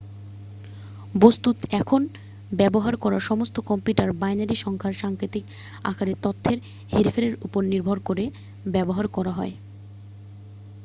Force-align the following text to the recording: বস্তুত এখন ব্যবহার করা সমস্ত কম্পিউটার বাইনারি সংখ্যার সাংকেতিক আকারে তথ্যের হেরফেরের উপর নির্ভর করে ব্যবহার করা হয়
বস্তুত 1.13 1.57
এখন 1.73 2.01
ব্যবহার 2.51 2.95
করা 2.97 3.19
সমস্ত 3.21 3.55
কম্পিউটার 3.61 4.09
বাইনারি 4.21 4.55
সংখ্যার 4.57 4.93
সাংকেতিক 4.93 5.43
আকারে 5.83 6.13
তথ্যের 6.23 6.57
হেরফেরের 6.91 7.33
উপর 7.43 7.61
নির্ভর 7.65 7.97
করে 8.01 8.23
ব্যবহার 8.67 9.05
করা 9.09 9.31
হয় 9.31 9.53